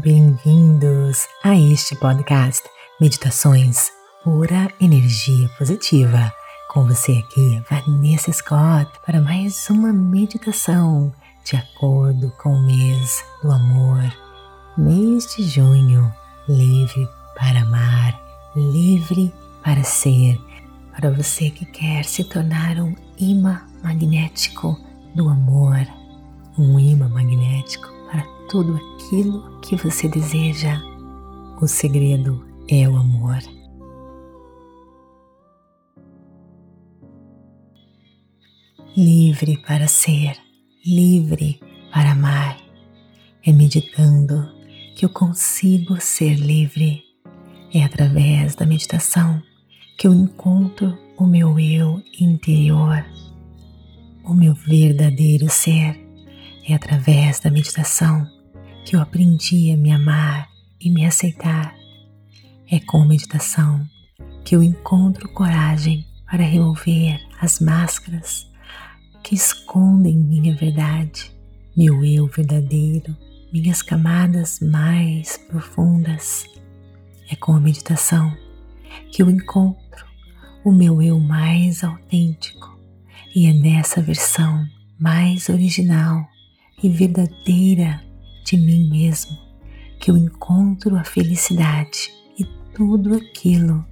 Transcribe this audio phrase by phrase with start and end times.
[0.00, 2.62] Bem-vindos a este podcast
[3.00, 3.90] Meditações
[4.22, 6.32] Pura Energia Positiva.
[6.68, 11.12] Com você aqui, Vanessa Scott, para mais uma meditação
[11.44, 14.04] de acordo com o mês do amor.
[14.76, 16.14] Mês de junho,
[16.48, 18.22] livre para amar,
[18.54, 19.34] livre
[19.64, 20.38] para ser.
[20.92, 24.78] Para você que quer se tornar um imã magnético
[25.12, 25.84] do amor,
[26.56, 27.97] um imã magnético
[28.48, 30.80] tudo aquilo que você deseja.
[31.60, 33.38] O segredo é o amor.
[38.96, 40.36] Livre para ser,
[40.84, 41.60] livre
[41.92, 42.58] para amar.
[43.44, 44.48] É meditando
[44.96, 47.04] que eu consigo ser livre.
[47.72, 49.42] É através da meditação
[49.98, 53.04] que eu encontro o meu eu interior,
[54.24, 56.02] o meu verdadeiro ser.
[56.66, 58.37] É através da meditação
[58.88, 60.48] que eu aprendi a me amar
[60.80, 61.76] e me aceitar.
[62.70, 63.86] É com meditação
[64.42, 68.50] que eu encontro coragem para remover as máscaras
[69.22, 71.30] que escondem minha verdade,
[71.76, 73.14] meu eu verdadeiro,
[73.52, 76.46] minhas camadas mais profundas.
[77.30, 78.34] É com a meditação
[79.12, 80.06] que eu encontro
[80.64, 82.74] o meu eu mais autêntico
[83.36, 84.66] e é nessa versão
[84.98, 86.26] mais original
[86.82, 88.07] e verdadeira
[88.48, 89.36] de mim mesmo
[90.00, 93.84] que eu encontro a felicidade e tudo aquilo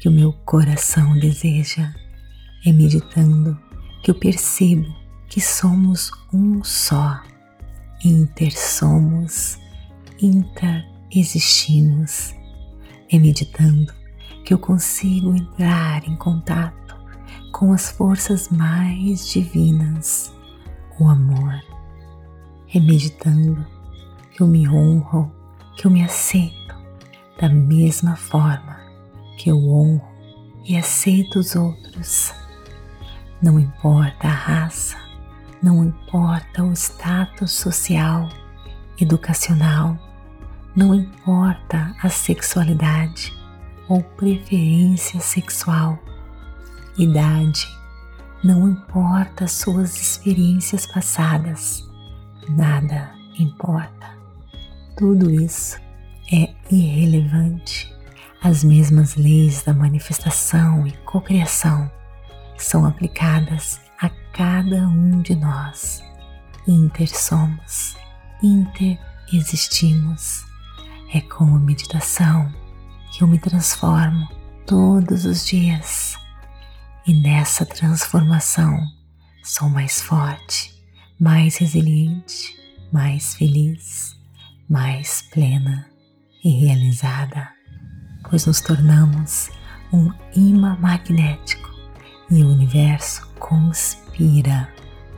[0.00, 1.94] que o meu coração deseja.
[2.66, 3.58] É meditando
[4.02, 4.86] que eu percebo
[5.28, 7.22] que somos um só,
[8.04, 9.58] intersomos,
[10.20, 12.34] intra-existimos.
[13.10, 13.94] É meditando
[14.44, 16.94] que eu consigo entrar em contato
[17.50, 20.30] com as forças mais divinas,
[21.00, 21.58] o amor.
[22.74, 23.66] É meditando
[24.34, 25.32] que eu me honro,
[25.76, 26.74] que eu me aceito
[27.40, 28.80] da mesma forma
[29.36, 30.08] que eu honro
[30.64, 32.32] e aceito os outros.
[33.42, 34.96] Não importa a raça,
[35.62, 38.28] não importa o status social,
[39.00, 39.98] educacional,
[40.76, 43.32] não importa a sexualidade
[43.88, 45.98] ou preferência sexual,
[46.96, 47.66] idade,
[48.44, 51.88] não importa suas experiências passadas,
[52.48, 54.01] nada importa.
[54.96, 55.80] Tudo isso
[56.32, 57.92] é irrelevante.
[58.42, 61.90] As mesmas leis da manifestação e cocriação
[62.58, 66.02] são aplicadas a cada um de nós.
[66.68, 67.96] Intersomos,
[68.42, 70.44] interexistimos.
[71.14, 72.52] É com a meditação
[73.12, 74.28] que eu me transformo
[74.66, 76.16] todos os dias.
[77.06, 78.78] E nessa transformação
[79.42, 80.72] sou mais forte,
[81.18, 82.56] mais resiliente,
[82.92, 84.16] mais feliz,
[84.72, 85.86] mais plena
[86.42, 87.46] e realizada,
[88.28, 89.50] pois nos tornamos
[89.92, 91.70] um imã magnético
[92.30, 94.66] e o universo conspira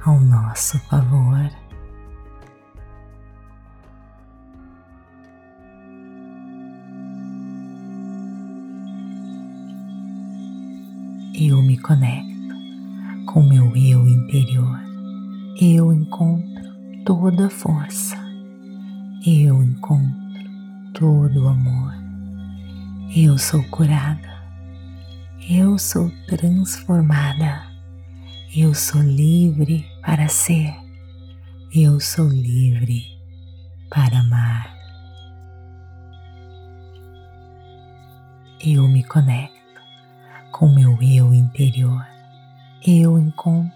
[0.05, 1.49] ao nosso favor.
[11.37, 12.55] eu me conecto
[13.27, 14.81] com meu eu interior.
[15.61, 16.63] Eu encontro
[17.05, 18.24] toda a força.
[19.27, 20.13] Eu encontro
[20.93, 21.95] todo o amor.
[23.17, 24.43] Eu sou curada.
[25.49, 27.65] Eu sou transformada.
[28.55, 30.75] Eu sou livre para ser.
[31.73, 33.19] Eu sou livre
[33.89, 34.75] para amar.
[38.61, 39.81] Eu me conecto
[40.53, 42.07] com meu eu interior,
[42.87, 43.73] eu encontro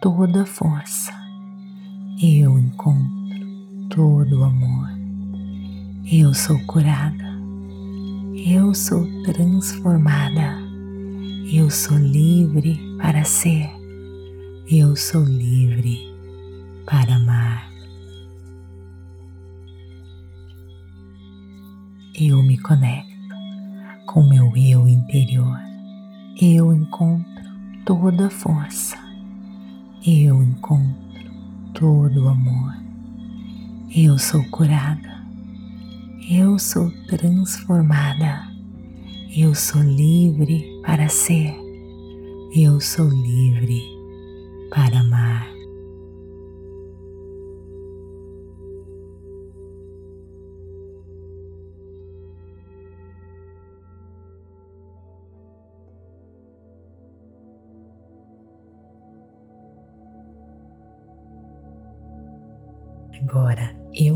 [0.00, 1.12] toda a força,
[2.20, 3.23] eu encontro
[3.90, 4.88] todo o amor.
[6.10, 7.24] Eu sou curada,
[8.34, 10.58] eu sou transformada,
[11.52, 13.70] eu sou livre para ser,
[14.70, 15.98] eu sou livre
[16.86, 17.70] para amar.
[22.14, 23.12] Eu me conecto
[24.06, 25.64] com meu eu interior
[26.40, 27.44] eu encontro
[27.84, 28.98] toda a força,
[30.04, 31.30] eu encontro
[31.72, 32.83] todo o amor.
[33.96, 35.24] Eu sou curada,
[36.28, 38.44] eu sou transformada,
[39.36, 41.54] eu sou livre para ser,
[42.56, 43.80] eu sou livre
[44.68, 45.53] para amar.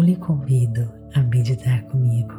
[0.08, 2.32] Lhe convido a meditar comigo.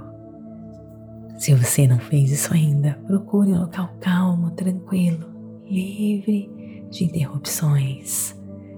[1.37, 5.29] Se você não fez isso ainda, procure um local calmo, tranquilo,
[5.69, 6.51] livre
[6.89, 8.35] de interrupções.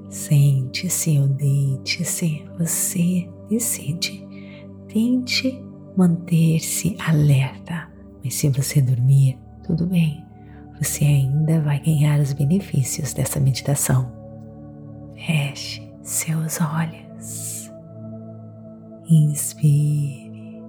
[0.10, 4.28] Sente-se ou deite-se, você decide.
[4.90, 5.64] Tente
[5.96, 7.90] manter-se alerta,
[8.22, 10.24] mas se você dormir, tudo bem,
[10.80, 14.12] você ainda vai ganhar os benefícios dessa meditação.
[15.16, 17.61] Feche seus olhos,
[19.16, 20.64] inspire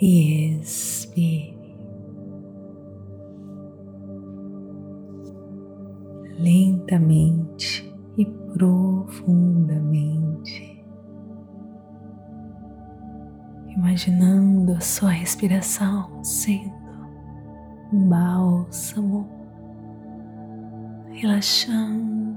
[0.00, 1.54] e expire.
[6.38, 10.74] Lentamente e profundamente
[13.76, 16.72] imaginando a sua respiração sendo
[17.92, 19.28] um bálsamo,
[21.10, 22.36] relaxando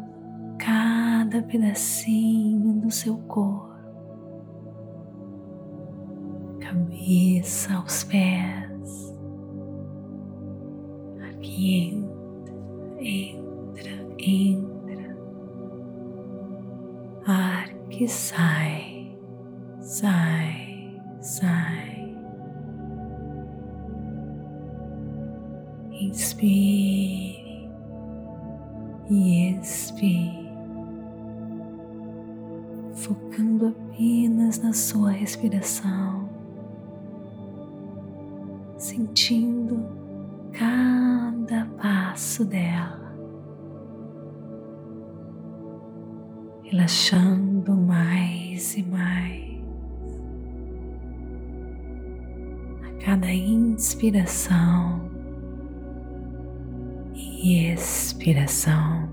[0.57, 3.66] cada pedacinho do seu corpo,
[6.97, 9.15] cabeça aos pés,
[11.29, 12.55] aqui entra,
[12.99, 15.17] entra, entra,
[17.25, 19.15] ar que sai,
[19.79, 20.67] sai
[21.21, 22.15] sai.
[25.91, 26.76] Inspire
[46.69, 49.47] relaxando mais e mais.
[53.07, 55.09] cada inspiração
[57.15, 59.07] e expiração,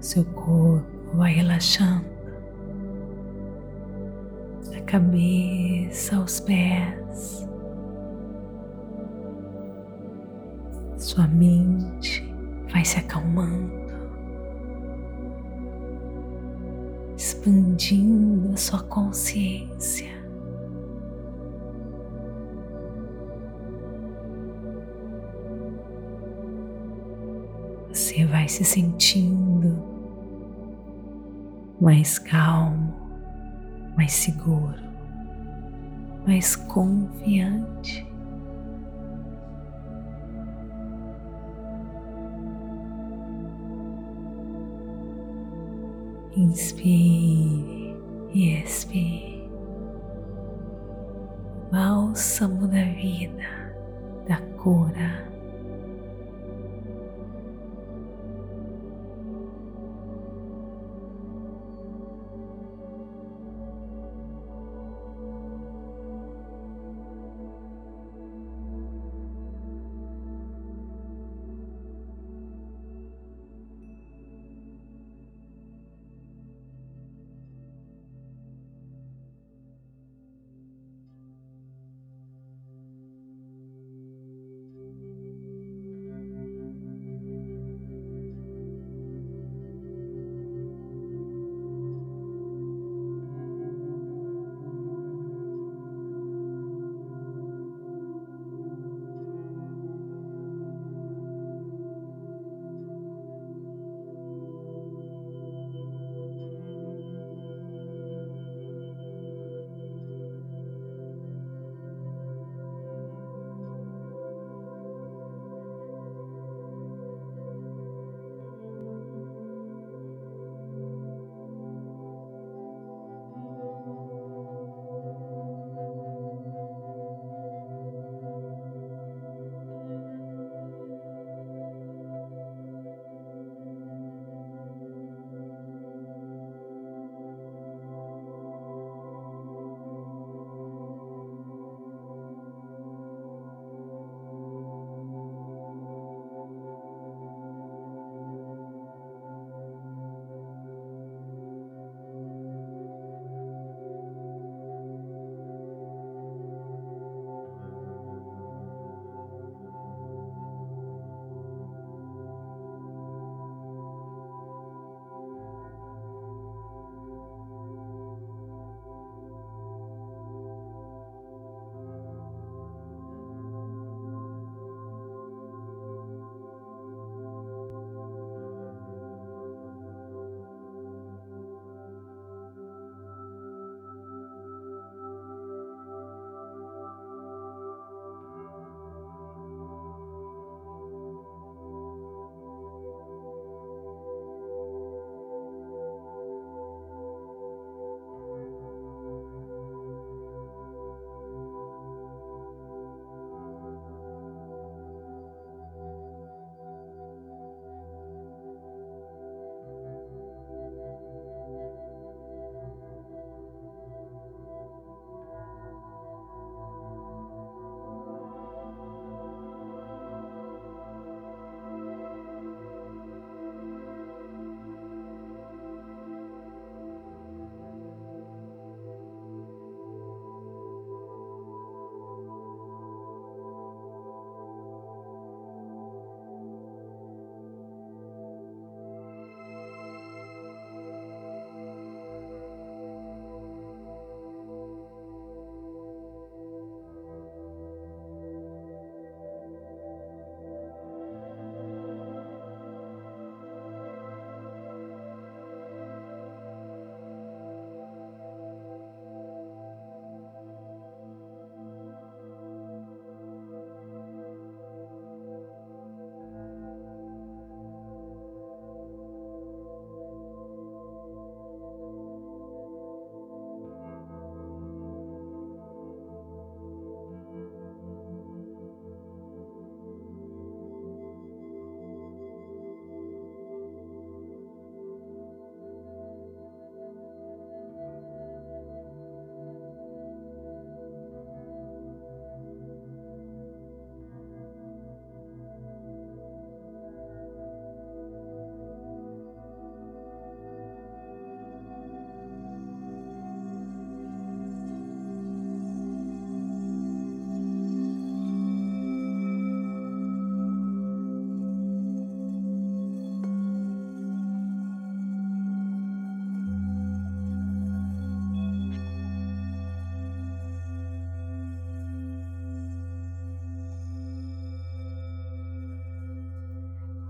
[0.00, 2.06] seu corpo vai relaxando,
[4.70, 7.48] da cabeça aos pés,
[10.96, 12.24] sua mente
[12.72, 13.87] vai se acalmando.
[17.48, 20.18] Expandindo a sua consciência.
[27.88, 29.82] você vai se sentindo
[31.80, 32.94] mais calmo,
[33.96, 34.78] mais seguro,
[36.26, 38.07] mais confiante.
[46.38, 47.96] Inspire
[48.32, 49.50] e expire.
[51.72, 53.74] Bálsamo da vida,
[54.28, 55.27] da cura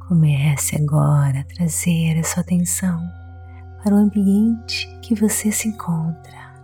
[0.09, 2.99] comece agora a trazer a sua atenção
[3.85, 6.55] para o ambiente que você se encontra,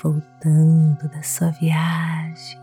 [0.00, 2.56] voltando da sua viagem,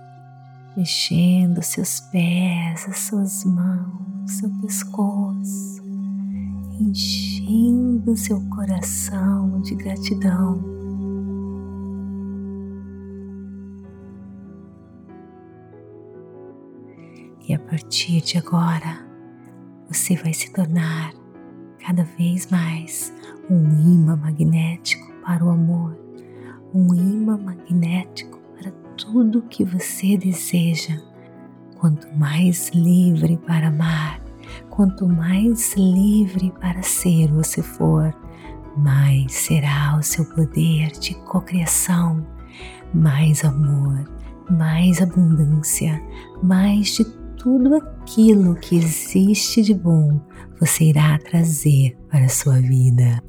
[0.76, 5.84] mexendo seus pés, as suas mãos, seu pescoço,
[6.80, 10.64] enchendo seu coração de gratidão.
[17.46, 19.07] E a partir de agora,
[19.98, 21.12] você vai se tornar
[21.80, 23.12] cada vez mais
[23.50, 25.98] um imã magnético para o amor,
[26.72, 31.02] um imã magnético para tudo que você deseja.
[31.80, 34.22] Quanto mais livre para amar,
[34.70, 38.16] quanto mais livre para ser você for,
[38.78, 42.24] mais será o seu poder de cocriação,
[42.94, 44.08] mais amor,
[44.48, 46.00] mais abundância,
[46.44, 47.04] mais de
[47.38, 50.20] tudo aquilo que existe de bom
[50.60, 53.24] você irá trazer para a sua vida.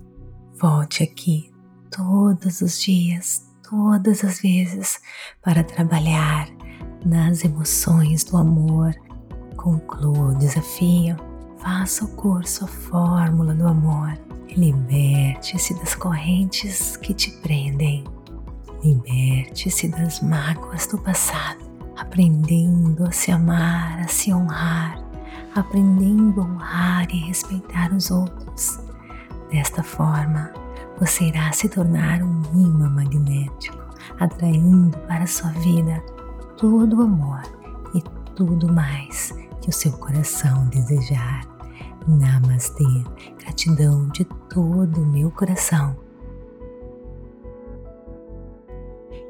[0.61, 1.51] Volte aqui
[1.91, 5.01] todos os dias, todas as vezes,
[5.43, 6.49] para trabalhar
[7.05, 8.95] nas emoções do amor.
[9.57, 11.17] Conclua o desafio,
[11.59, 14.19] faça o curso A Fórmula do Amor.
[14.57, 18.05] Liberte-se das correntes que te prendem.
[18.83, 21.68] Liberte-se das mágoas do passado
[21.99, 25.03] aprendendo a se amar, a se honrar,
[25.55, 28.79] aprendendo a honrar e respeitar os outros.
[29.51, 30.53] Desta forma,
[30.99, 33.79] você irá se tornar um imã magnético,
[34.19, 36.01] atraindo para a sua vida
[36.57, 37.43] todo o amor
[37.95, 38.03] e
[38.35, 41.47] tudo mais que o seu coração desejar.
[42.07, 43.05] Namastê,
[43.39, 46.08] gratidão de todo o meu coração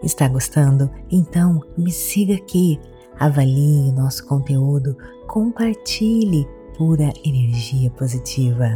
[0.02, 0.90] Está gostando?
[1.10, 2.78] Então me siga aqui,
[3.18, 8.68] avalie o nosso conteúdo, compartilhe pura energia positiva.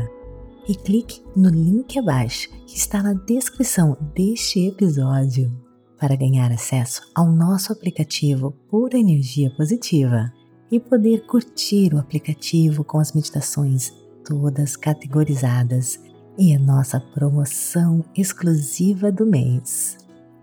[0.68, 5.52] E clique no link abaixo que está na descrição deste episódio
[5.98, 10.32] para ganhar acesso ao nosso aplicativo Pura Energia Positiva
[10.70, 13.92] e poder curtir o aplicativo com as meditações
[14.24, 16.00] todas categorizadas
[16.38, 20.01] e a nossa promoção exclusiva do mês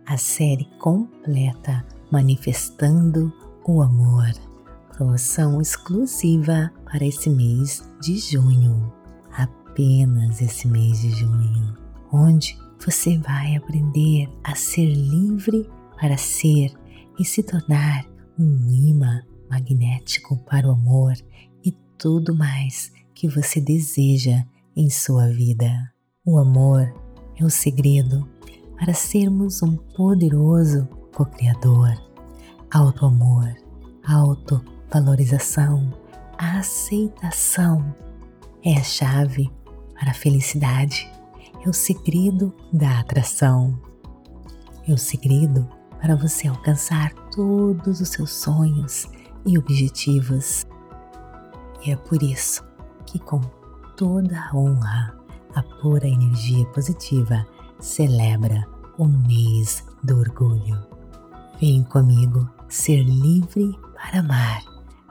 [0.09, 3.31] a série completa Manifestando
[3.63, 4.33] o Amor.
[4.97, 8.91] Promoção exclusiva para esse mês de junho.
[9.31, 11.77] Apenas esse mês de junho,
[12.11, 15.69] onde você vai aprender a ser livre
[16.01, 16.73] para ser
[17.19, 18.03] e se tornar
[18.37, 21.13] um imã magnético para o amor
[21.63, 24.43] e tudo mais que você deseja
[24.75, 25.71] em sua vida.
[26.25, 26.91] O amor
[27.39, 28.27] é o segredo
[28.79, 31.93] para sermos um poderoso co-criador.
[32.71, 33.53] Auto-amor,
[34.07, 35.91] auto-valorização,
[36.37, 37.93] aceitação
[38.63, 39.51] é a chave
[39.99, 41.11] para a felicidade,
[41.65, 43.77] é o segredo da atração,
[44.87, 45.67] é o segredo
[45.99, 49.09] para você alcançar todos os seus sonhos
[49.45, 50.65] e objetivos.
[51.85, 52.63] E é por isso
[53.05, 53.41] que, com
[53.97, 55.19] toda a honra,
[55.53, 57.45] a pura energia positiva
[57.79, 58.67] celebra
[58.97, 60.77] o mês do orgulho.
[61.59, 64.63] Vem comigo ser livre para amar,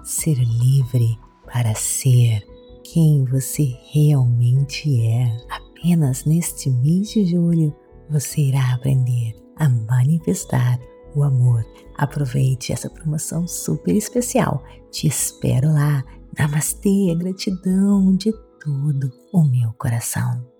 [0.03, 1.19] ser livre
[1.53, 2.47] para ser
[2.85, 5.37] quem você realmente é.
[5.51, 7.75] Apenas neste mês de julho
[8.11, 10.79] você irá aprender a manifestar
[11.15, 11.65] o amor.
[11.97, 14.63] Aproveite essa promoção super especial.
[14.91, 16.05] Te espero lá.
[16.39, 20.58] Namastê, gratidão de todo o meu coração.